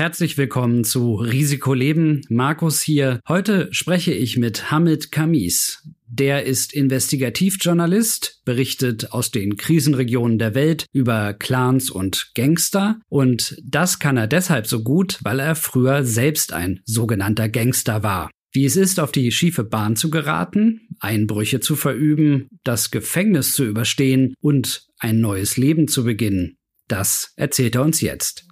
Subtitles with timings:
[0.00, 2.22] Herzlich willkommen zu Risiko Leben.
[2.30, 3.20] Markus hier.
[3.28, 5.86] Heute spreche ich mit Hamid Kamis.
[6.06, 12.98] Der ist Investigativjournalist, berichtet aus den Krisenregionen der Welt über Clans und Gangster.
[13.10, 18.30] Und das kann er deshalb so gut, weil er früher selbst ein sogenannter Gangster war.
[18.52, 23.66] Wie es ist, auf die schiefe Bahn zu geraten, Einbrüche zu verüben, das Gefängnis zu
[23.66, 26.56] überstehen und ein neues Leben zu beginnen,
[26.88, 28.46] das erzählt er uns jetzt.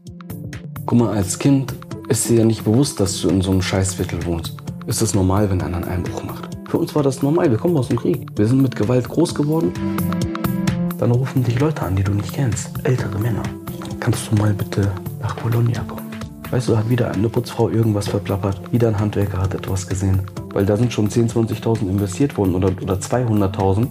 [0.88, 1.74] Guck mal, als Kind
[2.08, 4.56] ist dir ja nicht bewusst, dass du in so einem Scheißviertel wohnst.
[4.86, 6.48] Ist das normal, wenn einer einen Einbruch macht?
[6.66, 8.26] Für uns war das normal, wir kommen aus dem Krieg.
[8.36, 9.70] Wir sind mit Gewalt groß geworden.
[10.96, 12.70] Dann rufen dich Leute an, die du nicht kennst.
[12.84, 13.42] Ältere Männer.
[14.00, 16.10] Kannst du mal bitte nach Bologna kommen?
[16.50, 18.72] Weißt du, hat wieder eine Putzfrau irgendwas verplappert.
[18.72, 20.22] Wieder ein Handwerker hat etwas gesehen.
[20.54, 23.88] Weil da sind schon 10.000, 20.000 investiert worden oder, oder 200.000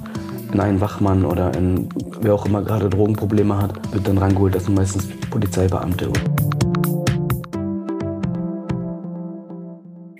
[0.51, 1.89] in einen Wachmann oder in
[2.21, 4.55] wer auch immer gerade Drogenprobleme hat, wird dann rangeholt.
[4.55, 6.11] Das sind meistens Polizeibeamte.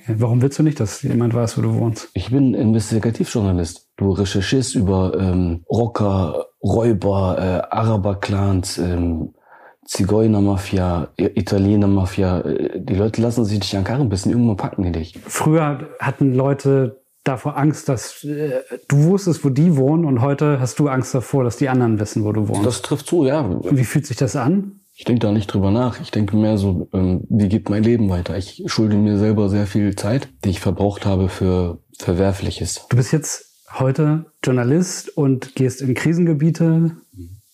[0.07, 2.09] Warum willst du nicht, dass jemand weiß, wo du wohnst?
[2.13, 3.89] Ich bin Investigativjournalist.
[3.97, 9.33] Du recherchierst über ähm, Rocker, Räuber, äh, Araber-Clans, ähm,
[9.86, 12.41] Zigeuner-Mafia, Italiener-Mafia.
[12.41, 15.19] Äh, die Leute lassen sich nicht an Karren bissen, irgendwann packen die dich.
[15.25, 20.80] Früher hatten Leute davor Angst, dass äh, du wusstest, wo die wohnen und heute hast
[20.80, 22.66] du Angst davor, dass die anderen wissen, wo du wohnst.
[22.66, 23.49] Das trifft zu, ja.
[23.64, 24.80] Wie fühlt sich das an?
[25.00, 26.02] Ich denke da nicht drüber nach.
[26.02, 28.36] Ich denke mehr so, ähm, wie geht mein Leben weiter?
[28.36, 32.88] Ich schulde mir selber sehr viel Zeit, die ich verbraucht habe für Verwerfliches.
[32.89, 33.45] Du bist jetzt
[33.78, 36.98] heute Journalist und gehst in Krisengebiete,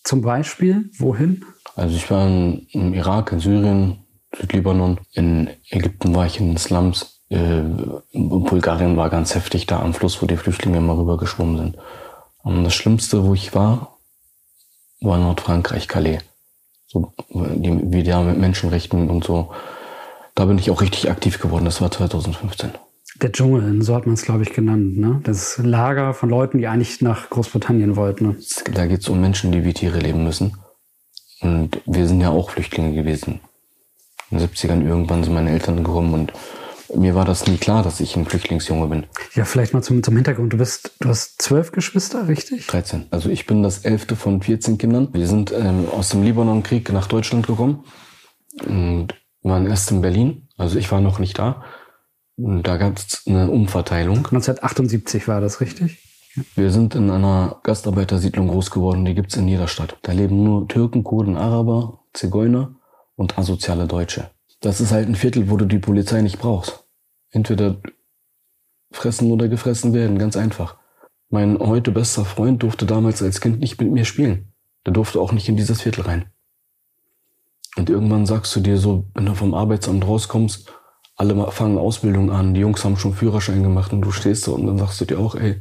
[0.05, 0.89] zum Beispiel.
[0.97, 1.43] Wohin?
[1.75, 3.97] Also ich war in, im Irak, in Syrien,
[4.33, 5.01] Südlibanon.
[5.11, 7.25] In Ägypten war ich in Slums.
[7.27, 7.59] Äh,
[8.11, 11.77] in Bulgarien war ganz heftig da am Fluss, wo die Flüchtlinge immer rüber geschwommen sind.
[12.41, 13.97] Und das Schlimmste, wo ich war,
[15.01, 16.19] war Nordfrankreich, Calais
[16.93, 19.51] so wie da mit Menschenrechten und so.
[20.35, 21.65] Da bin ich auch richtig aktiv geworden.
[21.65, 22.71] Das war 2015.
[23.21, 24.97] Der Dschungel, so hat man es, glaube ich, genannt.
[24.97, 25.19] Ne?
[25.23, 28.27] Das Lager von Leuten, die eigentlich nach Großbritannien wollten.
[28.27, 28.35] Ne?
[28.73, 30.57] Da geht es um Menschen, die wie Tiere leben müssen.
[31.41, 33.39] Und wir sind ja auch Flüchtlinge gewesen.
[34.31, 36.33] In den 70ern irgendwann sind meine Eltern gekommen und
[36.95, 39.05] mir war das nie klar, dass ich ein Flüchtlingsjunge bin.
[39.33, 40.53] Ja, vielleicht mal zum, zum Hintergrund.
[40.53, 42.67] Du bist, du hast zwölf Geschwister, richtig?
[42.67, 43.07] 13.
[43.11, 45.09] Also ich bin das elfte von 14 Kindern.
[45.13, 47.83] Wir sind ähm, aus dem Libanonkrieg nach Deutschland gekommen
[48.65, 50.47] und waren erst in Berlin.
[50.57, 51.63] Also ich war noch nicht da.
[52.35, 54.17] Und da gab es eine Umverteilung.
[54.17, 55.99] 1978 war das, richtig?
[56.55, 59.97] Wir sind in einer Gastarbeitersiedlung groß geworden, die gibt's in jeder Stadt.
[60.01, 62.75] Da leben nur Türken, Kurden, Araber, Zigeuner
[63.15, 64.31] und asoziale Deutsche.
[64.59, 66.82] Das ist halt ein Viertel, wo du die Polizei nicht brauchst.
[67.33, 67.81] Entweder
[68.91, 70.77] fressen oder gefressen werden, ganz einfach.
[71.29, 74.53] Mein heute bester Freund durfte damals als Kind nicht mit mir spielen.
[74.85, 76.25] Der durfte auch nicht in dieses Viertel rein.
[77.75, 80.71] Und irgendwann sagst du dir so, wenn du vom Arbeitsamt rauskommst,
[81.15, 84.67] alle fangen Ausbildung an, die Jungs haben schon Führerschein gemacht und du stehst da und
[84.67, 85.59] dann sagst du dir auch, ey,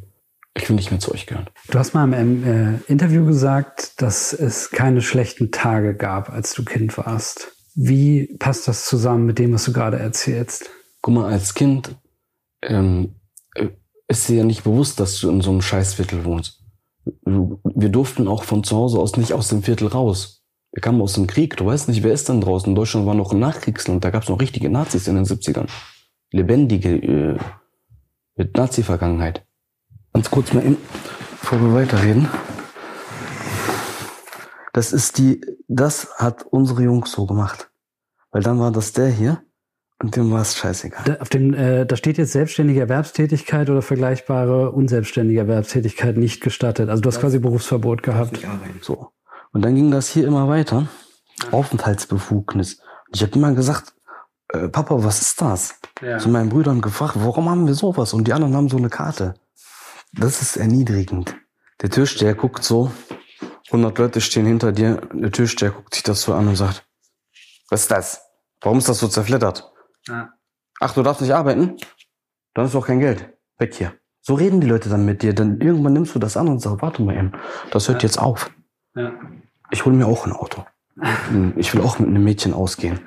[0.54, 1.48] ich will nicht mehr zu euch gehören.
[1.68, 6.64] Du hast mal im äh, Interview gesagt, dass es keine schlechten Tage gab, als du
[6.64, 7.56] Kind warst.
[7.74, 10.68] Wie passt das zusammen mit dem, was du gerade erzählst?
[11.02, 11.96] Guck mal, als Kind
[12.62, 13.16] ähm,
[13.54, 13.68] äh,
[14.06, 16.62] ist dir ja nicht bewusst, dass du in so einem Scheißviertel wohnst.
[17.24, 20.44] Wir durften auch von zu Hause aus nicht aus dem Viertel raus.
[20.70, 21.56] Wir kamen aus dem Krieg.
[21.56, 22.74] Du weißt nicht, wer ist denn draußen?
[22.74, 24.04] Deutschland war noch ein Nachkriegsland.
[24.04, 25.68] Da gab es noch richtige Nazis in den 70ern.
[26.30, 27.38] Lebendige äh,
[28.36, 29.44] mit Nazi-Vergangenheit.
[30.12, 30.76] Ganz kurz mal, eben,
[31.40, 32.28] bevor wir weiterreden.
[34.72, 37.70] Das ist die, das hat unsere Jungs so gemacht.
[38.30, 39.42] Weil dann war das der hier
[40.02, 41.04] und dem war es scheißegal.
[41.04, 46.88] Da, auf dem, äh, da steht jetzt selbstständige Erwerbstätigkeit oder vergleichbare unselbstständige Erwerbstätigkeit nicht gestattet.
[46.88, 48.40] Also du hast das quasi Berufsverbot gehabt.
[48.80, 49.12] So.
[49.52, 50.88] Und dann ging das hier immer weiter.
[51.52, 52.80] Aufenthaltsbefugnis.
[53.06, 53.94] Und ich habe immer gesagt,
[54.48, 55.78] äh, Papa, was ist das?
[56.00, 56.18] Ja.
[56.18, 58.12] Zu meinen Brüdern gefragt, warum haben wir sowas?
[58.12, 59.34] Und die anderen haben so eine Karte.
[60.12, 61.36] Das ist erniedrigend.
[61.80, 62.90] Der Türsteher guckt so,
[63.66, 66.84] 100 Leute stehen hinter dir, der Türsteher guckt sich das so an und sagt,
[67.70, 68.20] was ist das?
[68.60, 69.71] Warum ist das so zerfleddert?
[70.08, 70.32] Ja.
[70.80, 71.76] Ach, du darfst nicht arbeiten?
[72.54, 73.32] Dann ist doch kein Geld.
[73.58, 73.94] Weg hier.
[74.20, 75.34] So reden die Leute dann mit dir.
[75.34, 77.32] Dann irgendwann nimmst du das an und sagst, warte mal eben,
[77.70, 78.08] das hört ja.
[78.08, 78.50] jetzt auf.
[78.94, 79.12] Ja.
[79.70, 80.64] Ich hole mir auch ein Auto.
[81.56, 83.00] Ich will auch mit einem Mädchen ausgehen.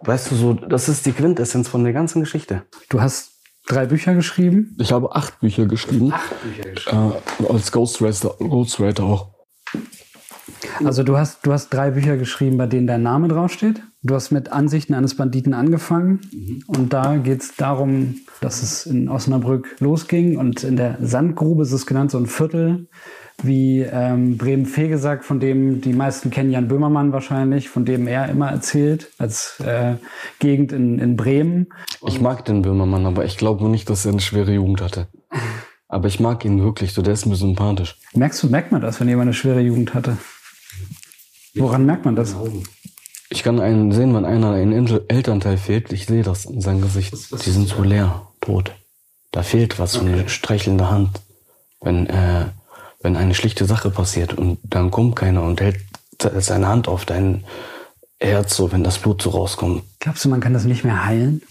[0.00, 2.62] Weißt du, so, das ist die Quintessenz von der ganzen Geschichte.
[2.90, 3.32] Du hast
[3.66, 4.76] drei Bücher geschrieben?
[4.78, 6.12] Ich habe acht Bücher geschrieben.
[6.12, 7.12] Acht Bücher geschrieben.
[7.40, 9.34] Äh, als Ghostwriter, Ghostwriter auch.
[10.84, 13.82] Also du hast, du hast drei Bücher geschrieben, bei denen dein Name draufsteht?
[14.06, 16.62] Du hast mit Ansichten eines Banditen angefangen mhm.
[16.66, 21.72] und da geht es darum, dass es in Osnabrück losging und in der Sandgrube ist
[21.72, 22.86] es genannt, so ein Viertel
[23.42, 28.50] wie ähm, Bremen-Fegesack, von dem die meisten kennen Jan Böhmermann wahrscheinlich, von dem er immer
[28.50, 29.94] erzählt, als äh,
[30.38, 31.68] Gegend in, in Bremen.
[32.06, 35.08] Ich mag den Böhmermann, aber ich glaube nicht, dass er eine schwere Jugend hatte.
[35.88, 37.98] Aber ich mag ihn wirklich, so der ist mir sympathisch.
[38.14, 40.18] Merkst du, merkt man das, wenn jemand eine schwere Jugend hatte?
[41.54, 42.36] Woran merkt man das?
[43.30, 44.72] Ich kann einen sehen, wenn einer ein
[45.08, 45.92] Elternteil fehlt.
[45.92, 47.12] Ich sehe das in seinem Gesicht.
[47.12, 48.72] Die sind so leer, tot.
[49.32, 51.20] Da fehlt was, so eine streichelnde Hand.
[51.80, 52.46] Wenn, äh,
[53.00, 55.80] wenn eine schlichte Sache passiert und dann kommt keiner und hält
[56.18, 57.44] seine Hand auf dein
[58.20, 59.82] Herz, so wenn das Blut so rauskommt.
[60.00, 61.42] Glaubst du, man kann das nicht mehr heilen?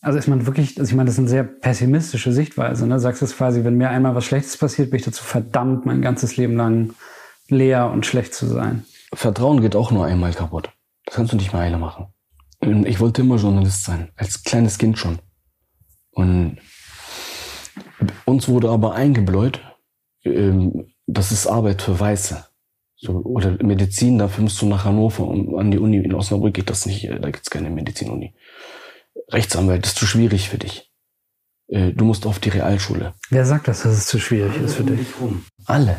[0.00, 2.86] Also ist man wirklich, also ich meine, das ist eine sehr pessimistische Sichtweise.
[2.86, 3.00] Ne?
[3.00, 6.02] Sagst du es quasi, wenn mir einmal was Schlechtes passiert, bin ich dazu verdammt, mein
[6.02, 6.94] ganzes Leben lang
[7.48, 8.84] leer und schlecht zu sein.
[9.14, 10.70] Vertrauen geht auch nur einmal kaputt.
[11.04, 12.06] Das kannst du nicht mehr heile machen.
[12.60, 15.18] Ich wollte immer Journalist sein, als kleines Kind schon.
[16.12, 16.58] Und
[18.24, 19.60] uns wurde aber eingebläut,
[20.24, 22.44] ähm, das ist Arbeit für Weiße.
[22.96, 25.98] So, oder Medizin, dafür musst du nach Hannover und an die Uni.
[25.98, 28.34] In Osnabrück geht das nicht, da gibt's keine Medizinuni.
[29.28, 30.90] Rechtsanwalt ist zu schwierig für dich.
[31.68, 33.14] Äh, du musst auf die Realschule.
[33.30, 35.06] Wer sagt das, dass es zu schwierig ist für dich?
[35.66, 35.98] Alle.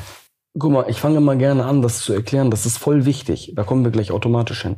[0.57, 2.49] Guck mal, ich fange mal gerne an, das zu erklären.
[2.49, 3.53] Das ist voll wichtig.
[3.55, 4.77] Da kommen wir gleich automatisch hin.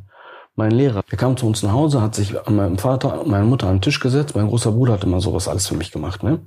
[0.56, 3.46] Mein Lehrer, der kam zu uns nach Hause, hat sich an meinem Vater und meiner
[3.46, 4.36] Mutter an den Tisch gesetzt.
[4.36, 6.40] Mein großer Bruder hat immer sowas alles für mich gemacht, ne?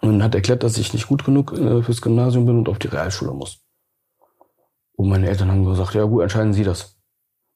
[0.00, 2.88] Und hat erklärt, dass ich nicht gut genug äh, fürs Gymnasium bin und auf die
[2.88, 3.60] Realschule muss.
[4.96, 6.96] Und meine Eltern haben gesagt, ja gut, entscheiden Sie das.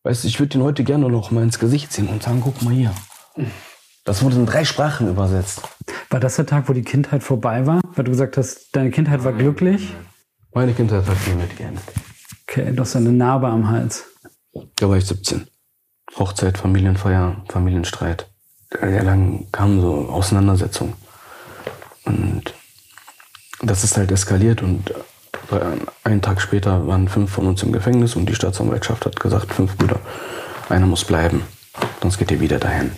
[0.04, 2.62] Weißt du, ich würde ihn heute gerne noch mal ins Gesicht ziehen und sagen, guck
[2.62, 2.94] mal hier.
[4.04, 5.62] Das wurde in drei Sprachen übersetzt.
[6.10, 7.80] War das der Tag, wo die Kindheit vorbei war?
[7.96, 9.94] Weil du gesagt hast, deine Kindheit war glücklich?
[10.58, 11.84] Meine Kindheit hat viel mitgeendet.
[12.42, 14.06] Okay, du hast eine Narbe am Hals.
[14.74, 15.46] Da war ich 17.
[16.18, 18.28] Hochzeit, Familienfeier, Familienstreit.
[18.70, 20.94] Dann kamen so Auseinandersetzungen.
[22.04, 22.54] Und
[23.62, 24.92] das ist halt eskaliert und
[26.02, 29.76] einen Tag später waren fünf von uns im Gefängnis und die Staatsanwaltschaft hat gesagt, fünf
[29.76, 30.00] Brüder,
[30.68, 31.44] einer muss bleiben,
[32.02, 32.90] sonst geht ihr wieder dahin.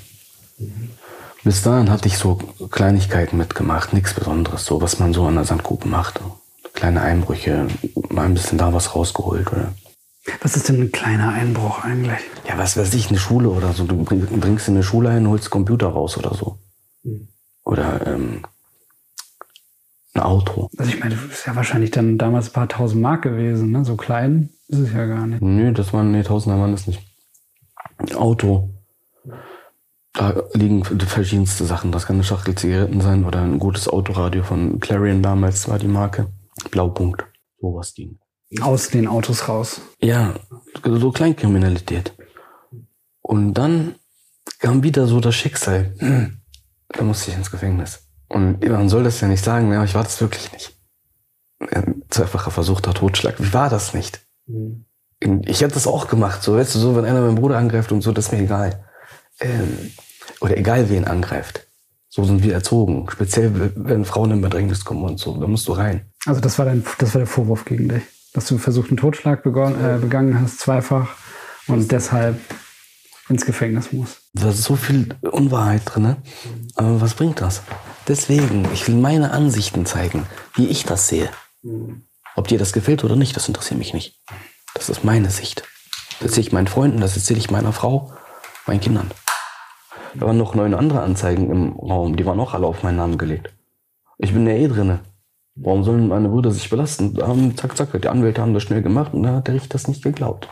[1.45, 2.37] Bis dahin hatte ich so
[2.71, 6.21] Kleinigkeiten mitgemacht, nichts Besonderes, so was man so an der Sandgrube macht
[6.81, 7.67] kleine Einbrüche,
[8.09, 9.75] mal ein bisschen da was rausgeholt, oder?
[10.41, 12.21] Was ist denn ein kleiner Einbruch eigentlich?
[12.49, 13.85] Ja, was weiß ich, eine Schule oder so.
[13.85, 16.59] Du bringst in eine Schule ein, holst Computer raus oder so.
[17.05, 17.29] Hm.
[17.65, 18.43] Oder ähm,
[20.15, 20.71] ein Auto.
[20.79, 23.85] Also ich meine, das ist ja wahrscheinlich dann damals ein paar tausend Mark gewesen, ne?
[23.85, 25.43] So klein ist es ja gar nicht.
[25.43, 27.03] Nö, das waren, nee, Tausender waren das nicht.
[27.99, 28.71] Ein Auto.
[30.15, 31.93] Da liegen verschiedenste Sachen.
[31.93, 35.87] Das kann eine Schachtel Zigaretten sein oder ein gutes Autoradio von Clarion damals war die
[35.87, 36.29] Marke.
[36.65, 37.25] Blaupunkt,
[37.61, 38.19] sowas ging.
[38.61, 39.81] Aus den Autos raus.
[40.01, 40.35] Ja,
[40.85, 42.15] so Kleinkriminalität.
[43.23, 43.95] Und dann
[44.59, 45.95] kam wieder so das Schicksal.
[45.99, 46.41] Hm,
[46.89, 48.09] da musste ich ins Gefängnis.
[48.29, 50.77] Und man soll das ja nicht sagen, aber ich war das wirklich nicht.
[51.73, 53.41] Ein zweifacher versuchter Totschlag.
[53.41, 54.21] Wie war das nicht?
[54.47, 54.87] Mhm.
[55.45, 58.01] Ich hätte das auch gemacht, so weißt du, so wenn einer meinen Bruder angreift und
[58.01, 58.85] so, das ist mir egal.
[59.41, 59.93] Ähm,
[60.41, 61.67] oder egal wen angreift.
[62.09, 63.09] So sind wir erzogen.
[63.11, 65.37] Speziell, wenn Frauen in Bedrängnis kommen und so.
[65.37, 66.10] Da musst du rein.
[66.27, 68.03] Also das war, dein, das war der Vorwurf gegen dich.
[68.33, 71.09] Dass du versucht, einen Totschlag begonnen, äh, begangen hast, zweifach.
[71.67, 72.39] Und deshalb
[73.29, 74.23] ins Gefängnis musst.
[74.35, 76.03] Da ist so viel Unwahrheit drin.
[76.03, 76.17] Ne?
[76.75, 77.63] Aber was bringt das?
[78.09, 81.31] Deswegen, ich will meine Ansichten zeigen, wie ich das sehe.
[82.35, 84.21] Ob dir das gefällt oder nicht, das interessiert mich nicht.
[84.75, 85.63] Das ist meine Sicht.
[86.19, 88.13] Das erzähle ich meinen Freunden, das erzähle ich meiner Frau,
[88.67, 89.11] meinen Kindern.
[90.15, 93.19] Da waren noch neun andere Anzeigen im Raum, die waren auch alle auf meinen Namen
[93.19, 93.55] gelegt.
[94.19, 95.01] Ich bin ja eh drinne.
[95.57, 97.19] Warum sollen meine Brüder sich belasten?
[97.21, 99.89] Haben, zack, zack, die Anwälte haben das schnell gemacht und dann hat der Richter das
[99.89, 100.49] nicht geglaubt.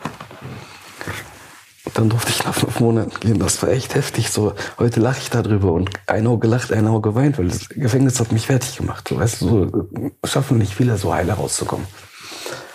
[1.95, 3.39] dann durfte ich nach fünf Monaten gehen.
[3.39, 4.31] Das war echt heftig.
[4.31, 8.21] So, heute lache ich darüber und ein Auge lacht, ein Auge weint, weil das Gefängnis
[8.21, 9.09] hat mich fertig gemacht.
[9.09, 11.87] So, weißt du, so schaffen nicht viele, so heile rauszukommen.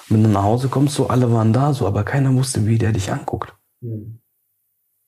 [0.09, 2.91] Wenn du nach Hause kommst, so alle waren da, so, aber keiner wusste, wie der
[2.91, 3.53] dich anguckt.
[3.81, 4.19] Mhm.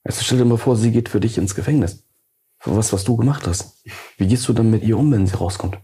[0.04, 2.04] Also stell dir mal vor, sie geht für dich ins Gefängnis.
[2.58, 3.84] Für was, was du gemacht hast.
[4.16, 5.78] Wie gehst du dann mit ihr um, wenn sie rauskommt?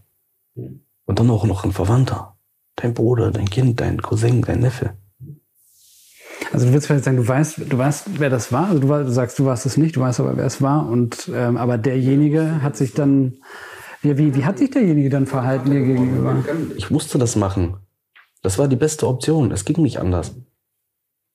[1.05, 2.37] Und dann auch noch ein Verwandter.
[2.75, 4.97] Dein Bruder, dein Kind, dein Cousin, dein Neffe.
[6.51, 8.67] Also du willst vielleicht sagen, du weißt, du weißt, wer das war.
[8.67, 10.87] Also du, du sagst, du warst es nicht, du weißt aber, wer es war.
[10.87, 13.37] Und ähm, aber derjenige hat sich dann,
[14.01, 16.35] ja, wie, wie hat sich derjenige dann verhalten dir gegenüber?
[16.75, 17.77] Ich musste das machen.
[18.41, 19.51] Das war die beste Option.
[19.51, 20.35] Es ging nicht anders.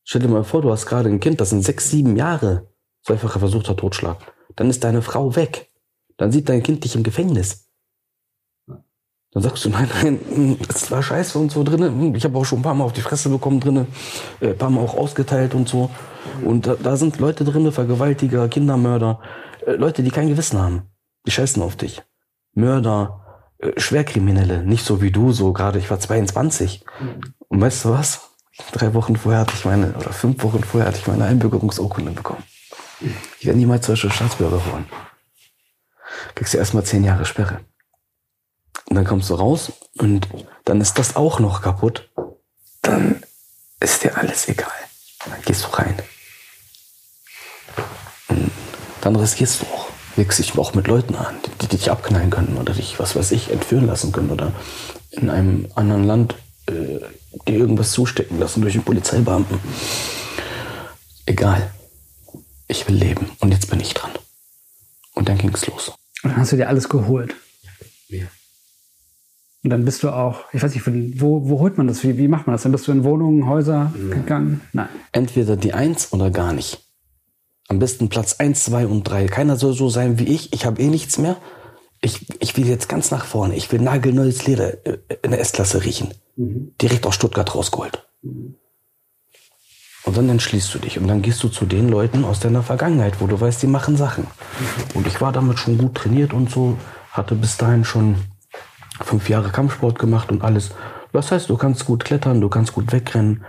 [0.04, 2.68] Stell dir mal vor, du hast gerade ein Kind, das sind sechs, sieben Jahre.
[3.04, 4.18] Zweifacher versuchter Totschlag.
[4.56, 5.70] Dann ist deine Frau weg.
[6.16, 7.67] Dann sieht dein Kind dich im Gefängnis.
[9.32, 11.82] Dann sagst du, nein, nein, hm, es war scheiße und so drin.
[11.82, 13.86] Hm, ich habe auch schon ein paar Mal auf die Fresse bekommen drin,
[14.40, 15.90] äh, ein paar Mal auch ausgeteilt und so.
[16.44, 19.20] Und da, da sind Leute drin, Vergewaltiger, Kindermörder,
[19.66, 20.82] äh, Leute, die kein Gewissen haben.
[21.26, 22.02] Die scheißen auf dich.
[22.54, 26.84] Mörder, äh, Schwerkriminelle, nicht so wie du, so gerade, ich war 22.
[27.48, 28.30] Und weißt du was?
[28.72, 32.42] Drei Wochen vorher hatte ich meine, oder fünf Wochen vorher hatte ich meine Einbürgerungsurkunde bekommen.
[33.38, 34.86] Ich werde niemals deutscher Staatsbürger geworden.
[36.34, 37.60] Kriegst du erstmal zehn Jahre Sperre.
[38.88, 40.26] Und dann kommst du raus und
[40.64, 42.08] dann ist das auch noch kaputt.
[42.82, 43.22] Dann
[43.80, 44.70] ist dir alles egal.
[45.24, 45.94] Dann gehst du rein.
[48.28, 48.50] Und
[49.02, 49.88] dann riskierst du auch.
[50.16, 53.30] Legst dich auch mit Leuten an, die, die dich abknallen können oder dich, was weiß
[53.32, 54.52] ich, entführen lassen können oder
[55.10, 56.34] in einem anderen Land
[56.66, 56.98] äh,
[57.46, 59.60] dir irgendwas zustecken lassen durch einen Polizeibeamten.
[61.26, 61.70] Egal.
[62.66, 64.10] Ich will leben und jetzt bin ich dran.
[65.14, 65.92] Und dann ging es los.
[66.22, 67.34] Und dann hast du dir alles geholt.
[69.68, 72.02] Und dann bist du auch, ich weiß nicht, wo, wo holt man das?
[72.02, 72.62] Wie, wie macht man das?
[72.62, 74.10] Dann bist du in Wohnungen, Häuser Nein.
[74.22, 74.60] gegangen?
[74.72, 74.88] Nein.
[75.12, 76.86] Entweder die Eins oder gar nicht.
[77.68, 79.26] Am besten Platz eins, zwei und drei.
[79.26, 80.54] Keiner soll so sein wie ich.
[80.54, 81.36] Ich habe eh nichts mehr.
[82.00, 83.56] Ich, ich will jetzt ganz nach vorne.
[83.56, 86.14] Ich will nagelneues Leder äh, in der S-Klasse riechen.
[86.36, 86.72] Mhm.
[86.80, 88.08] Direkt aus Stuttgart rausgeholt.
[88.22, 88.54] Mhm.
[90.04, 93.20] Und dann entschließt du dich und dann gehst du zu den Leuten aus deiner Vergangenheit,
[93.20, 94.24] wo du weißt, die machen Sachen.
[94.24, 94.96] Mhm.
[94.96, 96.78] Und ich war damit schon gut trainiert und so,
[97.10, 98.14] hatte bis dahin schon
[99.00, 100.70] fünf Jahre Kampfsport gemacht und alles.
[101.12, 103.44] Das heißt, du kannst gut klettern, du kannst gut wegrennen.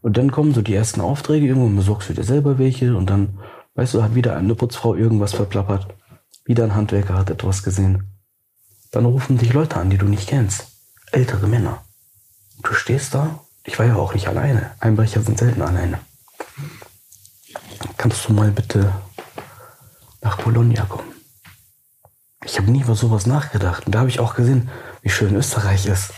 [0.00, 3.38] Und dann kommen so die ersten Aufträge, irgendwann besorgst du dir selber welche und dann,
[3.74, 5.94] weißt du, hat wieder eine Putzfrau irgendwas verplappert.
[6.44, 8.12] Wieder ein Handwerker hat etwas gesehen.
[8.90, 10.66] Dann rufen dich Leute an, die du nicht kennst.
[11.12, 11.82] Ältere Männer.
[12.62, 14.72] Du stehst da, ich war ja auch nicht alleine.
[14.80, 15.98] Einbrecher sind selten alleine.
[17.96, 18.92] Kannst du mal bitte
[20.20, 21.11] nach Bologna kommen?
[22.44, 23.86] Ich habe nie über sowas nachgedacht.
[23.86, 24.68] Und da habe ich auch gesehen,
[25.02, 26.12] wie schön Österreich ist.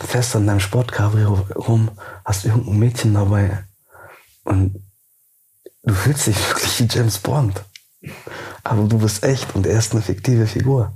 [0.00, 1.90] Du fährst an deinem Sportcabrio rum,
[2.24, 3.64] hast irgendein Mädchen dabei
[4.44, 4.82] und
[5.82, 7.62] du fühlst dich wirklich wie James Bond.
[8.64, 10.94] Aber du bist echt und er ist eine fiktive Figur.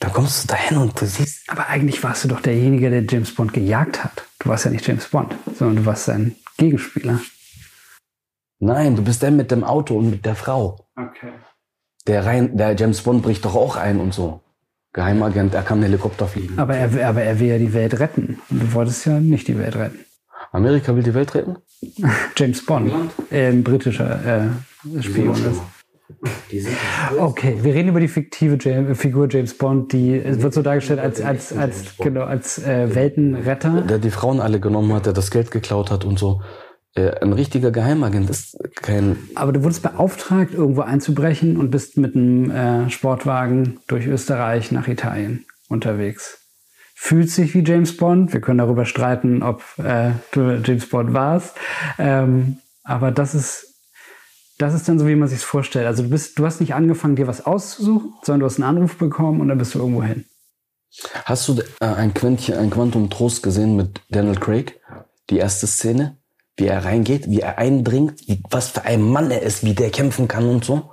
[0.00, 1.48] Dann kommst du dahin und du siehst.
[1.48, 4.24] Aber eigentlich warst du doch derjenige, der James Bond gejagt hat.
[4.40, 7.20] Du warst ja nicht James Bond, sondern du warst sein Gegenspieler.
[8.58, 10.88] Nein, du bist der mit dem Auto und mit der Frau.
[10.96, 11.32] Okay.
[12.06, 14.40] Der, rein, der James Bond bricht doch auch ein und so.
[14.92, 16.58] Geheimagent, er kann einen Helikopter fliegen.
[16.58, 18.40] Aber er, aber er will ja die Welt retten.
[18.50, 20.00] Und du wolltest ja nicht die Welt retten.
[20.50, 21.56] Amerika will die Welt retten?
[22.36, 22.92] James Bond,
[23.30, 24.50] äh, ein britischer
[24.94, 25.62] äh, Spion ist.
[27.18, 31.22] Okay, wir reden über die fiktive James, Figur James Bond, die wird so dargestellt als,
[31.22, 33.80] als, als, genau, als äh, Weltenretter.
[33.80, 36.42] Der die Frauen alle genommen hat, der das Geld geklaut hat und so.
[36.94, 39.16] Äh, ein richtiger Geheimagent ist kein.
[39.34, 44.88] Aber du wurdest beauftragt, irgendwo einzubrechen und bist mit einem äh, Sportwagen durch Österreich nach
[44.88, 46.38] Italien unterwegs.
[46.94, 48.32] Fühlt sich wie James Bond.
[48.32, 51.56] Wir können darüber streiten, ob äh, du James Bond warst.
[51.98, 53.72] Ähm, aber das ist
[54.58, 55.86] das ist dann so, wie man sich vorstellt.
[55.86, 58.96] Also du bist, du hast nicht angefangen, dir was auszusuchen, sondern du hast einen Anruf
[58.96, 60.24] bekommen und dann bist du irgendwo hin.
[61.24, 64.78] Hast du äh, ein Quäntchen, ein Quantum Trost gesehen mit Daniel Craig?
[65.30, 66.18] Die erste Szene?
[66.62, 69.90] Wie er reingeht, wie er eindringt, wie, was für ein Mann er ist, wie der
[69.90, 70.92] kämpfen kann und so.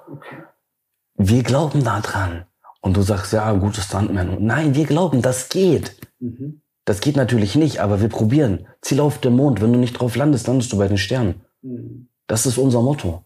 [1.16, 2.46] Wir glauben da dran.
[2.82, 4.44] Und du sagst, ja, gutes Stuntman.
[4.44, 5.96] Nein, wir glauben, das geht.
[6.20, 6.62] Mhm.
[6.86, 8.68] Das geht natürlich nicht, aber wir probieren.
[8.82, 9.62] Ziel auf den Mond.
[9.62, 11.42] Wenn du nicht drauf landest, landest du bei den Sternen.
[11.62, 12.08] Mhm.
[12.26, 13.24] Das ist unser Motto.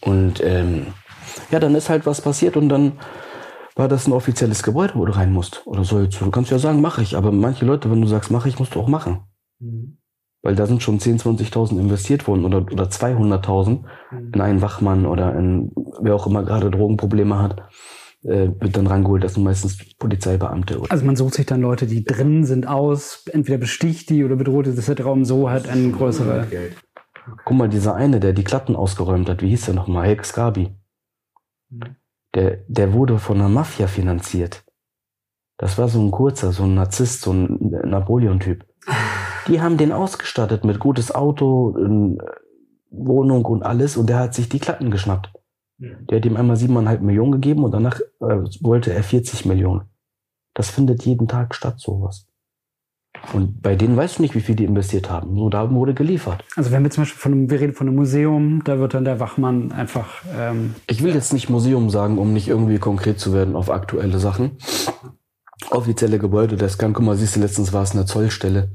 [0.00, 0.88] Und ähm,
[1.52, 2.98] ja, dann ist halt was passiert und dann
[3.76, 5.64] war das ein offizielles Gebäude, wo du rein musst.
[5.66, 6.04] Oder so.
[6.04, 7.16] Du kannst ja sagen, mache ich.
[7.16, 9.20] Aber manche Leute, wenn du sagst, mache ich, musst du auch machen.
[9.60, 9.99] Mhm.
[10.42, 13.80] Weil da sind schon 10.000, 20.000 investiert worden oder, oder 200.000
[14.10, 14.32] mhm.
[14.34, 17.62] in einen Wachmann oder in wer auch immer gerade Drogenprobleme hat,
[18.22, 19.22] äh, wird dann rangeholt.
[19.22, 20.80] Das sind meistens Polizeibeamte.
[20.88, 24.66] Also man sucht sich dann Leute, die drin sind, aus, entweder besticht die oder bedroht
[24.66, 26.46] ist der Raum so halt ein größerer.
[26.46, 26.76] Geld.
[27.44, 30.08] Guck mal, dieser eine, der die Klappen ausgeräumt hat, wie hieß der nochmal?
[30.08, 30.70] Hex Skabi.
[31.68, 31.96] Mhm.
[32.34, 34.64] Der, der wurde von einer Mafia finanziert.
[35.58, 38.64] Das war so ein kurzer, so ein Narzisst, so ein Napoleon-Typ.
[39.48, 41.74] Die haben den ausgestattet mit gutes Auto,
[42.90, 45.32] Wohnung und alles und der hat sich die Klatten geschnappt.
[45.78, 49.82] Der hat ihm einmal siebeneinhalb Millionen gegeben und danach äh, wollte er 40 Millionen.
[50.52, 52.26] Das findet jeden Tag statt, sowas.
[53.32, 55.34] Und bei denen weißt du nicht, wie viel die investiert haben.
[55.34, 56.44] Nur da wurde geliefert.
[56.54, 59.04] Also wenn wir zum Beispiel von einem, wir reden von einem Museum, da wird dann
[59.04, 60.22] der Wachmann einfach.
[60.36, 64.18] Ähm ich will jetzt nicht Museum sagen, um nicht irgendwie konkret zu werden auf aktuelle
[64.18, 64.52] Sachen.
[65.70, 68.70] Offizielle Gebäude, das kann, guck mal, siehst du, letztens war es eine Zollstelle.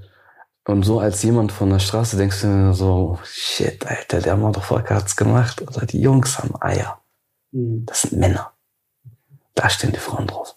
[0.67, 4.95] Und so als jemand von der Straße denkst du dir so, shit, Alter, der Motherfucker
[4.95, 5.61] hat's gemacht.
[5.61, 7.01] Oder die Jungs haben Eier.
[7.51, 7.85] Mhm.
[7.85, 8.51] Das sind Männer.
[9.53, 10.55] Da stehen die Frauen drauf.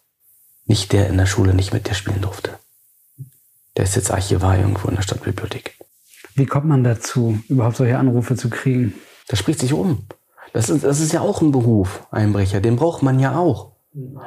[0.65, 2.59] Nicht der in der Schule nicht mit dir spielen durfte.
[3.77, 5.79] Der ist jetzt Archivar irgendwo in der Stadtbibliothek.
[6.35, 8.95] Wie kommt man dazu, überhaupt solche Anrufe zu kriegen?
[9.29, 10.07] Das spricht sich um.
[10.53, 12.61] Das ist, das ist ja auch ein Beruf, Einbrecher.
[12.61, 13.73] Den braucht man ja auch.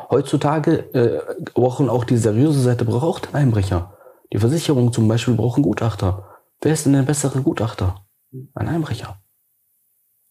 [0.09, 1.21] Heutzutage äh,
[1.53, 3.97] brauchen auch die seriöse Seite braucht Einbrecher.
[4.33, 6.39] Die Versicherung zum Beispiel braucht einen Gutachter.
[6.61, 8.05] Wer ist denn der bessere Gutachter?
[8.53, 9.21] Ein Einbrecher.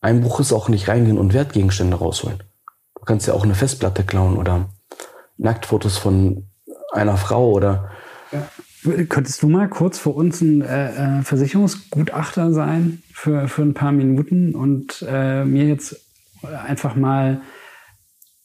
[0.00, 2.42] Einbruch ist auch nicht reingehen und Wertgegenstände rausholen.
[2.94, 4.70] Du kannst ja auch eine Festplatte klauen oder
[5.36, 6.46] Nacktfotos von
[6.92, 7.90] einer Frau oder.
[8.32, 8.48] Ja.
[9.08, 13.92] Könntest du mal kurz für uns ein äh, äh, Versicherungsgutachter sein für, für ein paar
[13.92, 16.00] Minuten und äh, mir jetzt
[16.42, 17.42] einfach mal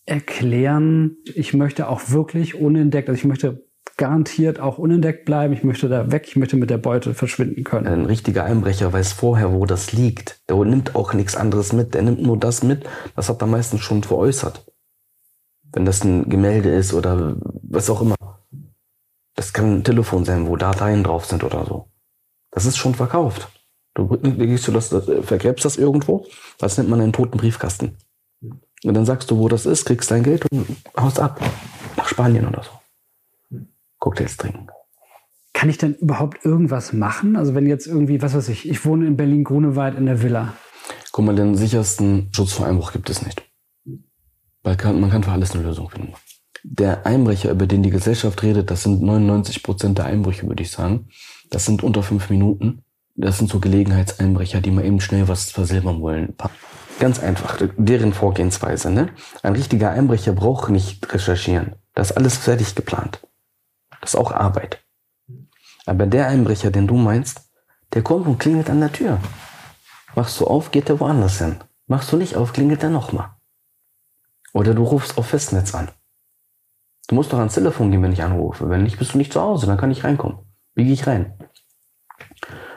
[0.05, 3.65] erklären, ich möchte auch wirklich unentdeckt, also ich möchte
[3.97, 5.53] garantiert auch unentdeckt bleiben.
[5.53, 7.87] Ich möchte da weg, ich möchte mit der Beute verschwinden können.
[7.87, 10.41] Ein richtiger Einbrecher weiß vorher, wo das liegt.
[10.49, 11.93] Der nimmt auch nichts anderes mit.
[11.93, 12.85] Der nimmt nur das mit,
[13.15, 14.65] was hat er meistens schon veräußert.
[15.71, 18.15] Wenn das ein Gemälde ist oder was auch immer.
[19.35, 21.89] Das kann ein Telefon sein, wo Dateien drauf sind oder so.
[22.51, 23.49] Das ist schon verkauft.
[23.93, 24.89] Du, gehst du das,
[25.23, 26.25] vergräbst das irgendwo,
[26.57, 27.97] das nennt man einen toten Briefkasten.
[28.83, 31.39] Und dann sagst du, wo das ist, kriegst dein Geld und haust ab.
[31.95, 32.84] Nach Spanien oder so.
[34.05, 34.67] Cocktails trinken.
[35.51, 37.35] Kann ich denn überhaupt irgendwas machen?
[37.35, 40.53] Also wenn jetzt irgendwie, was weiß ich, ich wohne in Berlin-Grunewald in der Villa.
[41.11, 43.41] Guck mal, den sichersten Schutz vor Einbruch gibt es nicht.
[44.61, 46.13] Weil man kann für alles eine Lösung finden.
[46.63, 50.69] Der Einbrecher, über den die Gesellschaft redet, das sind 99 Prozent der Einbrüche, würde ich
[50.69, 51.07] sagen.
[51.49, 52.83] Das sind unter fünf Minuten.
[53.15, 56.35] Das sind so Gelegenheitseinbrecher, die mal eben schnell was versilbern wollen.
[56.99, 58.91] Ganz einfach, deren Vorgehensweise.
[58.91, 59.09] Ne?
[59.41, 61.73] Ein richtiger Einbrecher braucht nicht recherchieren.
[61.95, 63.21] Das ist alles fertig geplant.
[64.05, 64.85] Das ist auch Arbeit.
[65.87, 67.49] Aber der Einbrecher, den du meinst,
[67.91, 69.19] der kommt und klingelt an der Tür.
[70.15, 71.55] Machst du auf, geht er woanders hin.
[71.87, 73.31] Machst du nicht auf, klingelt er nochmal.
[74.53, 75.89] Oder du rufst auf Festnetz an.
[77.07, 78.69] Du musst doch ans Telefon gehen, wenn ich anrufe.
[78.69, 80.37] Wenn nicht, bist du nicht zu Hause, dann kann ich reinkommen.
[80.75, 81.33] Wie gehe ich rein?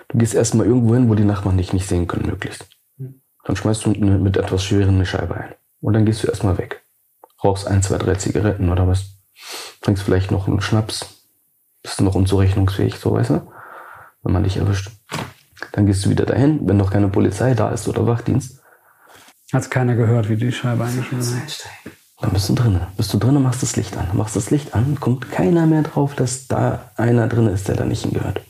[0.09, 2.71] Du gehst erstmal irgendwo hin, wo die Nachbarn dich nicht sehen können, möglichst.
[2.97, 5.55] Dann schmeißt du mit etwas Schwerem eine Scheibe ein.
[5.83, 6.87] Und dann gehst du erstmal weg.
[7.45, 9.19] Rauchst ein, zwei, drei Zigaretten oder was.
[9.83, 11.18] Trinkst vielleicht noch einen Schnaps
[11.83, 13.53] bist du noch unzurechnungsfähig, so weißt du?
[14.23, 14.91] Wenn man dich erwischt.
[15.73, 18.61] Dann gehst du wieder dahin, wenn noch keine Polizei da ist oder Wachdienst.
[19.53, 21.69] Hat keiner gehört, wie die Scheibe eingeschlagen ist.
[22.21, 22.81] Dann bist du drinnen.
[22.97, 24.09] Bist du drinnen, machst das Licht an.
[24.13, 27.85] Machst das Licht an, kommt keiner mehr drauf, dass da einer drin ist, der da
[27.85, 28.41] nicht hingehört.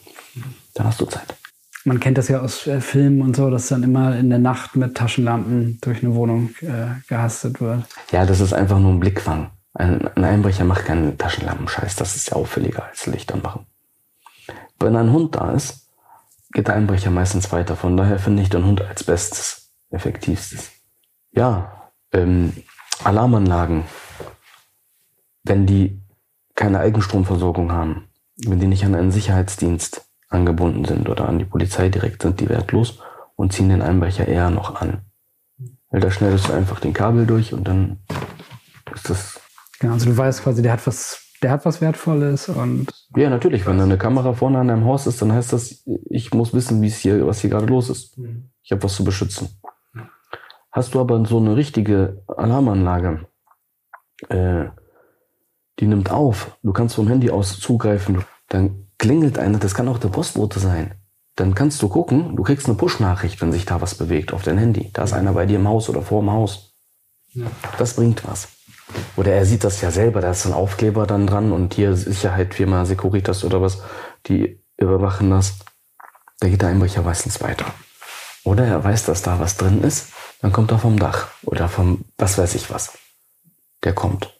[0.74, 1.36] Dann hast du Zeit.
[1.84, 4.76] Man kennt das ja aus äh, Filmen und so, dass dann immer in der Nacht
[4.76, 7.84] mit Taschenlampen durch eine Wohnung äh, gehastet wird.
[8.10, 9.50] Ja, das ist einfach nur ein Blickfang.
[9.78, 13.64] Ein, ein Einbrecher macht keinen Taschenlampenscheiß, das ist ja auffälliger als Licht anmachen.
[14.80, 15.88] Wenn ein Hund da ist,
[16.52, 17.76] geht der Einbrecher meistens weiter.
[17.76, 20.72] Von daher finde ich den Hund als bestes, effektivstes.
[21.30, 22.54] Ja, ähm,
[23.04, 23.84] Alarmanlagen,
[25.44, 26.02] wenn die
[26.56, 31.88] keine Eigenstromversorgung haben, wenn die nicht an einen Sicherheitsdienst angebunden sind oder an die Polizei
[31.88, 32.98] direkt, sind die wertlos
[33.36, 35.02] und ziehen den Einbrecher eher noch an.
[35.90, 38.00] Weil da schneidest du einfach den Kabel durch und dann
[38.92, 39.37] ist das
[39.80, 42.88] Genau, also du weißt quasi, der hat was, der hat was Wertvolles und.
[43.16, 43.66] Ja, natürlich.
[43.66, 46.82] Wenn da eine Kamera vorne an deinem Haus ist, dann heißt das, ich muss wissen,
[46.82, 48.18] wie es hier, was hier gerade los ist.
[48.18, 48.50] Mhm.
[48.62, 49.48] Ich habe was zu beschützen.
[50.72, 53.26] Hast du aber so eine richtige Alarmanlage,
[54.28, 54.66] äh,
[55.78, 56.58] die nimmt auf.
[56.62, 58.24] Du kannst vom Handy aus zugreifen.
[58.48, 60.94] Dann klingelt eine, das kann auch der Postbote sein.
[61.36, 64.58] Dann kannst du gucken, du kriegst eine Push-Nachricht, wenn sich da was bewegt auf dein
[64.58, 64.90] Handy.
[64.92, 66.74] Da ist einer bei dir im Haus oder vor dem Haus.
[67.28, 67.46] Ja.
[67.78, 68.48] Das bringt was.
[69.16, 72.54] Oder er sieht das ja selber, da ist ein Aufkleber dann dran und hier Sicherheit,
[72.54, 73.82] Firma Securitas oder was,
[74.26, 75.54] die überwachen das.
[76.40, 77.66] Da geht der Einbrecher meistens weiter.
[78.44, 82.04] Oder er weiß, dass da was drin ist, dann kommt er vom Dach oder vom
[82.16, 82.96] was weiß ich was.
[83.84, 84.38] Der kommt.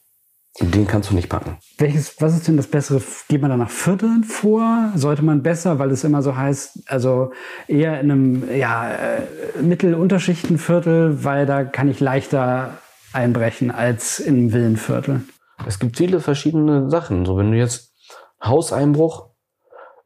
[0.60, 1.58] Und den kannst du nicht packen.
[1.76, 3.00] Welches, was ist denn das Bessere?
[3.28, 4.90] Geht man da nach Vierteln vor?
[4.96, 7.32] Sollte man besser, weil es immer so heißt, also
[7.68, 9.22] eher in einem ja, äh,
[9.62, 12.78] Mittelunterschichtenviertel, weil da kann ich leichter
[13.18, 15.22] einbrechen als im Villenviertel?
[15.66, 17.26] Es gibt viele verschiedene Sachen.
[17.26, 17.92] So, wenn du jetzt
[18.42, 19.28] Hauseinbruch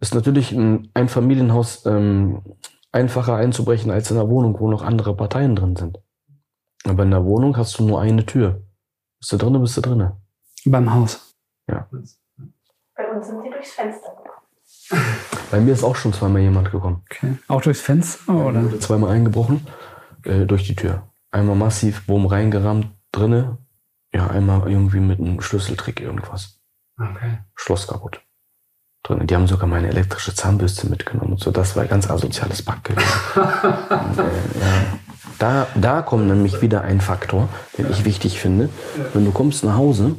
[0.00, 2.42] ist natürlich ein Einfamilienhaus ähm,
[2.90, 5.98] einfacher einzubrechen als in einer Wohnung, wo noch andere Parteien drin sind.
[6.84, 8.62] Aber in der Wohnung hast du nur eine Tür.
[9.20, 10.12] Bist du drinnen, bist du drinnen.
[10.64, 11.36] Beim Haus.
[11.68, 11.88] Ja.
[12.96, 14.08] Bei uns sind die durchs Fenster
[15.52, 17.04] Bei mir ist auch schon zweimal jemand gekommen.
[17.08, 17.38] Okay.
[17.46, 18.80] Auch durchs Fenster, oder?
[18.80, 19.64] Zweimal eingebrochen,
[20.24, 21.08] äh, durch die Tür.
[21.30, 23.58] Einmal massiv Boom reingerammt, drinne.
[24.12, 26.60] Ja, einmal irgendwie mit einem Schlüsseltrick irgendwas.
[26.98, 27.38] Okay.
[27.54, 28.20] Schloss kaputt.
[29.02, 29.26] Drin.
[29.26, 31.50] Die haben sogar meine elektrische Zahnbürste mitgenommen und so.
[31.50, 32.62] Das war ein ganz asoziales
[33.34, 34.22] und, äh.
[35.38, 38.68] Da, da kommt nämlich wieder ein Faktor, den ich wichtig finde.
[39.12, 40.14] Wenn du kommst nach Hause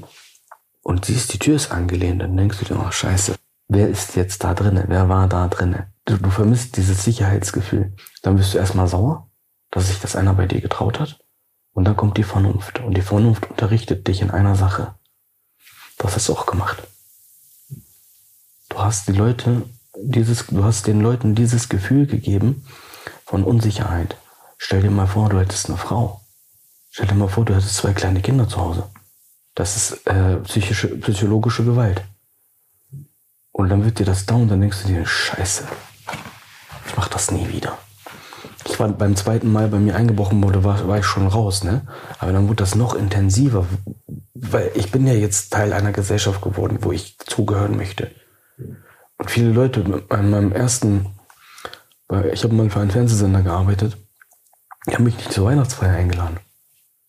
[0.82, 3.36] und siehst, die Tür ist angelehnt, dann denkst du dir, oh scheiße,
[3.70, 4.84] wer ist jetzt da drinnen?
[4.90, 5.84] Wer war da drinnen?
[6.04, 7.96] Du, du vermisst dieses Sicherheitsgefühl.
[8.22, 9.30] Dann bist du erstmal sauer,
[9.72, 11.23] dass sich das einer bei dir getraut hat.
[11.74, 12.80] Und dann kommt die Vernunft.
[12.80, 14.96] Und die Vernunft unterrichtet dich in einer Sache.
[15.98, 16.84] Du hast es auch gemacht.
[18.70, 19.64] Du hast die Leute
[19.96, 22.66] dieses, du hast den Leuten dieses Gefühl gegeben
[23.26, 24.18] von Unsicherheit.
[24.58, 26.22] Stell dir mal vor, du hättest eine Frau.
[26.90, 28.90] Stell dir mal vor, du hättest zwei kleine Kinder zu Hause.
[29.56, 32.04] Das ist äh, psychische, psychologische Gewalt.
[33.52, 35.68] Und dann wird dir das da und dann denkst du dir, scheiße,
[36.88, 37.78] ich mach das nie wieder.
[38.66, 41.82] Ich war beim zweiten Mal bei mir eingebrochen wurde, war, war ich schon raus, ne?
[42.20, 43.66] Aber dann wurde das noch intensiver,
[44.34, 48.12] weil ich bin ja jetzt Teil einer Gesellschaft geworden, wo ich zugehören möchte.
[49.18, 51.08] Und viele Leute bei meinem ersten,
[52.08, 53.98] weil ich habe mal für einen Fernsehsender gearbeitet,
[54.88, 56.40] die haben mich nicht zur Weihnachtsfeier eingeladen.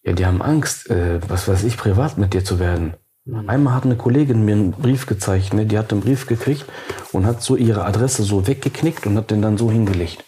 [0.03, 2.95] Ja, die haben Angst, äh, was weiß ich, privat mit dir zu werden.
[3.25, 3.49] Mhm.
[3.49, 5.67] Einmal hat eine Kollegin mir einen Brief gezeigt, ne?
[5.67, 6.67] die hat einen Brief gekriegt
[7.13, 10.25] und hat so ihre Adresse so weggeknickt und hat den dann so hingelegt.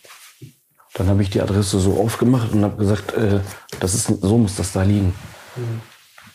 [0.96, 3.40] Dann habe ich die Adresse so aufgemacht und habe gesagt, äh,
[3.80, 5.14] das ist, so muss das da liegen.
[5.56, 5.80] Mhm.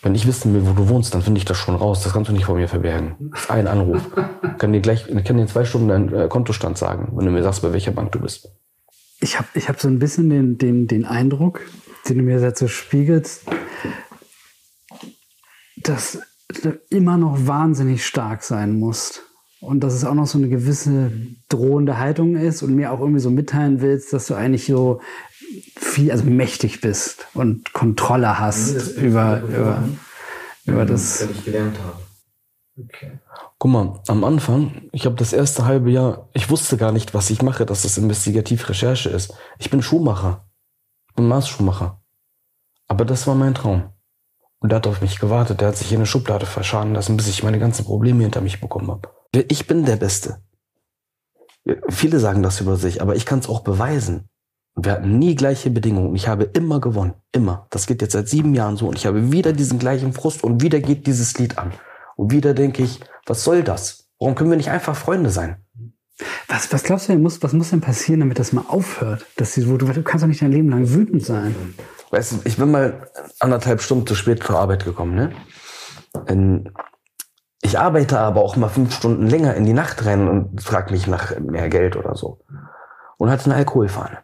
[0.04, 2.04] Wenn ich wissen will, wo du wohnst, dann finde ich das schon raus.
[2.04, 3.16] Das kannst du nicht vor mir verbergen.
[3.32, 4.02] Das ist ein Anruf.
[4.44, 7.26] Ich kann dir gleich, ich kann dir in zwei Stunden deinen äh, Kontostand sagen, wenn
[7.26, 8.50] du mir sagst, bei welcher Bank du bist.
[9.20, 11.62] Ich habe ich hab so ein bisschen den, den, den Eindruck,
[12.08, 13.46] den du mir dazu spiegelst,
[15.78, 16.20] dass
[16.62, 19.24] du immer noch wahnsinnig stark sein musst.
[19.62, 21.12] Und dass es auch noch so eine gewisse
[21.48, 25.02] drohende Haltung ist und mir auch irgendwie so mitteilen willst, dass du eigentlich so
[25.78, 29.84] viel, also mächtig bist und Kontrolle hast das über, über,
[30.66, 31.22] über das.
[31.22, 32.00] Was ich gelernt habe.
[32.84, 33.20] Okay.
[33.60, 37.30] Guck mal, am Anfang, ich habe das erste halbe Jahr, ich wusste gar nicht, was
[37.30, 39.36] ich mache, dass das Investigativrecherche ist.
[39.60, 40.48] Ich bin Schuhmacher.
[41.10, 42.02] Ich bin Maßschuhmacher.
[42.88, 43.84] Aber das war mein Traum.
[44.60, 45.62] Und der hat auf mich gewartet.
[45.62, 48.62] Der hat sich in eine Schublade verschaden lassen, bis ich meine ganzen Probleme hinter mich
[48.62, 49.10] bekommen habe.
[49.34, 50.42] Ich bin der Beste.
[51.90, 54.28] Viele sagen das über sich, aber ich kann es auch beweisen.
[54.76, 56.16] Wir hatten nie gleiche Bedingungen.
[56.16, 57.14] Ich habe immer gewonnen.
[57.32, 57.68] Immer.
[57.70, 58.88] Das geht jetzt seit sieben Jahren so.
[58.88, 61.72] Und ich habe wieder diesen gleichen Frust und wieder geht dieses Lied an.
[62.16, 64.10] Und wieder denke ich, was soll das?
[64.20, 65.58] Warum können wir nicht einfach Freunde sein?
[66.48, 69.26] Was, was glaubst du, muss, was muss denn passieren, damit das mal aufhört?
[69.38, 71.56] Dass die, du, du kannst doch nicht dein Leben lang wütend sein.
[72.12, 75.32] Weißt du, ich bin mal anderthalb Stunden zu spät zur Arbeit gekommen, ne?
[76.28, 76.70] In,
[77.62, 81.08] ich arbeite aber auch mal fünf Stunden länger in die Nacht rein und frage mich
[81.08, 82.44] nach mehr Geld oder so.
[83.18, 84.20] Und hatte eine Alkoholfahne.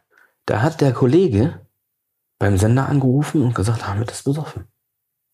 [0.45, 1.61] Da hat der Kollege
[2.39, 4.65] beim Sender angerufen und gesagt, Hamid ist besoffen.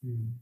[0.02, 0.39] Mhm.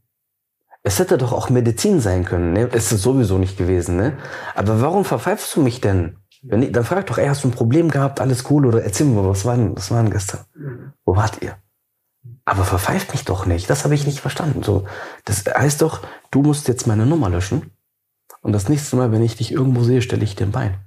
[0.84, 2.68] Es hätte doch auch Medizin sein können, ne?
[2.72, 4.18] Es ist sowieso nicht gewesen, ne?
[4.56, 6.16] Aber warum verpfeifst du mich denn?
[6.42, 9.06] Wenn ich, dann frag doch, ey, hast du ein Problem gehabt, alles cool, oder erzähl
[9.06, 10.40] mir, was war denn, was war denn gestern?
[10.54, 10.92] Mhm.
[11.04, 11.56] Wo wart ihr?
[12.44, 14.62] Aber verpfeift mich doch nicht, das habe ich nicht verstanden.
[14.62, 14.86] So,
[15.24, 17.70] das heißt doch, du musst jetzt meine Nummer löschen
[18.42, 20.78] und das nächste Mal, wenn ich dich irgendwo sehe, stelle ich dir ein Bein.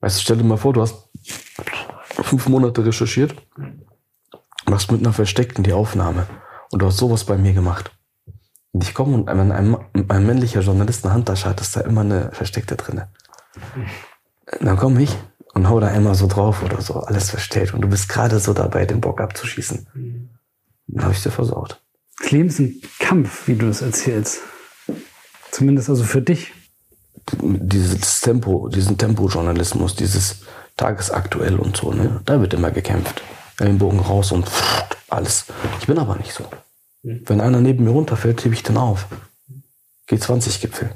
[0.00, 1.08] Weißt du, stell dir mal vor, du hast
[2.22, 3.34] fünf Monate recherchiert,
[4.66, 6.26] machst mit einer Versteckten die Aufnahme
[6.72, 7.96] und du hast sowas bei mir gemacht.
[8.72, 9.76] Und ich komme und wenn ein,
[10.08, 13.08] ein männlicher Journalist eine Handtasche hat, ist da immer eine Versteckte drinne.
[14.60, 15.16] Dann komme ich
[15.54, 17.74] und hau da einmal so drauf oder so, alles verstellt.
[17.74, 19.86] Und du bist gerade so dabei, den Bock abzuschießen.
[20.86, 21.80] Dann habe ich dir versaut.
[22.18, 24.40] Das Leben ist ein Kampf, wie du es erzählst.
[25.50, 26.52] Zumindest also für dich
[27.30, 30.42] dieses Tempo, diesen Tempojournalismus, dieses
[30.76, 32.20] tagesaktuell und so, ne?
[32.24, 33.22] Da wird immer gekämpft.
[33.60, 34.50] Den Bogen raus und
[35.08, 35.46] alles.
[35.80, 36.44] Ich bin aber nicht so.
[37.02, 37.22] Mhm.
[37.26, 39.06] Wenn einer neben mir runterfällt, hebe ich den auf.
[40.08, 40.90] G20-Gipfel.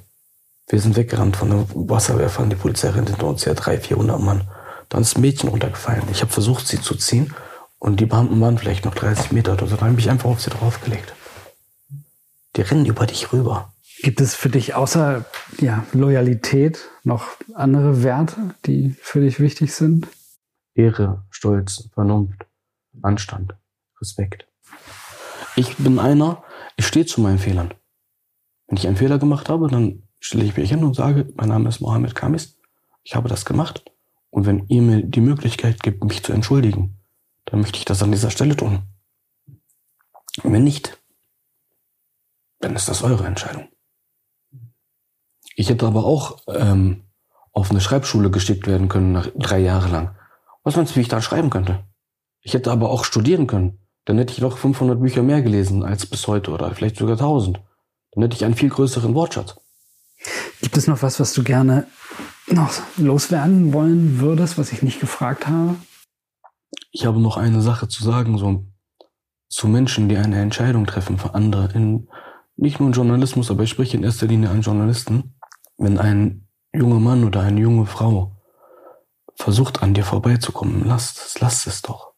[0.69, 4.49] Wir sind weggerannt von den Wasserwerfern, die Polizei rennt hinter uns her, 300, 400 Mann.
[4.89, 6.03] Dann ist ein Mädchen runtergefallen.
[6.11, 7.33] Ich habe versucht, sie zu ziehen
[7.79, 9.77] und die Beamten waren vielleicht noch 30 Meter oder so.
[9.77, 11.15] Dann habe ich einfach auf sie draufgelegt.
[12.57, 13.73] Die rennen über dich rüber.
[14.03, 15.25] Gibt es für dich außer
[15.59, 20.09] ja, Loyalität noch andere Werte, die für dich wichtig sind?
[20.75, 22.47] Ehre, Stolz, Vernunft,
[23.03, 23.55] Anstand,
[24.01, 24.47] Respekt.
[25.55, 26.43] Ich bin einer,
[26.77, 27.73] ich stehe zu meinen Fehlern.
[28.67, 31.69] Wenn ich einen Fehler gemacht habe, dann stelle ich mich hin und sage, mein Name
[31.69, 32.59] ist Mohammed Kamis,
[33.03, 33.85] ich habe das gemacht.
[34.31, 36.99] Und wenn ihr mir die Möglichkeit gibt, mich zu entschuldigen,
[37.47, 38.83] dann möchte ich das an dieser Stelle tun.
[40.43, 40.99] wenn nicht,
[42.61, 43.69] dann ist das eure Entscheidung.
[45.55, 47.05] Ich hätte aber auch ähm,
[47.53, 50.17] auf eine Schreibschule geschickt werden können, nach drei Jahre lang.
[50.63, 51.87] Was meinst du, wie ich da schreiben könnte?
[52.43, 53.79] Ich hätte aber auch studieren können.
[54.05, 57.61] Dann hätte ich noch 500 Bücher mehr gelesen als bis heute oder vielleicht sogar 1000.
[58.13, 59.57] Dann hätte ich einen viel größeren Wortschatz.
[60.61, 61.87] Gibt es noch was, was du gerne
[62.49, 65.77] noch loswerden wollen würdest, was ich nicht gefragt habe?
[66.93, 68.65] Ich habe noch eine Sache zu sagen, so
[69.49, 72.09] zu Menschen, die eine Entscheidung treffen für andere in
[72.57, 75.39] nicht nur Journalismus, aber ich spreche in erster Linie an Journalisten,
[75.77, 78.37] wenn ein junger Mann oder eine junge Frau
[79.35, 82.15] versucht an dir vorbeizukommen, lass es, lass es doch.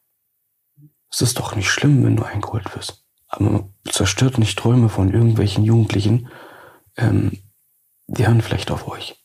[1.11, 3.05] Es ist doch nicht schlimm, wenn du eingeholt wirst.
[3.27, 6.29] Aber zerstört nicht Träume von irgendwelchen Jugendlichen,
[6.95, 7.37] ähm,
[8.17, 9.15] die hören vielleicht auf euch.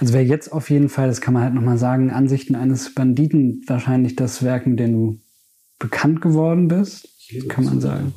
[0.00, 3.62] Also wer jetzt auf jeden Fall, das kann man halt nochmal sagen, Ansichten eines Banditen
[3.66, 5.20] wahrscheinlich das Werk, mit dem du
[5.78, 7.08] bekannt geworden bist,
[7.48, 8.14] kann man sagen.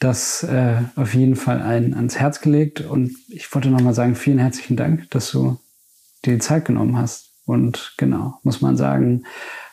[0.00, 4.38] Das äh, auf jeden Fall ein ans Herz gelegt und ich wollte nochmal sagen, vielen
[4.38, 5.58] herzlichen Dank, dass du
[6.24, 7.32] dir die Zeit genommen hast.
[7.44, 9.24] Und genau, muss man sagen,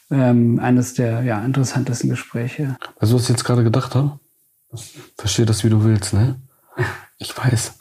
[0.09, 2.77] ähm, eines der ja, interessantesten Gespräche.
[2.97, 4.19] Also was ich jetzt gerade gedacht habe,
[5.17, 6.39] verstehe das, wie du willst, ne?
[7.17, 7.73] Ich weiß.